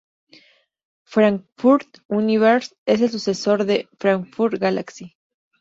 [1.03, 5.15] Frankfurt Universe es el sucesor del Frankfurt Galaxy.